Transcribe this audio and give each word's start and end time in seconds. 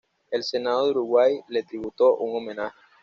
El 0.31 0.43
Senado 0.43 0.85
de 0.85 0.91
Uruguay 0.93 1.39
le 1.49 1.61
tributó 1.61 2.15
un 2.15 2.35
homenaje. 2.37 2.75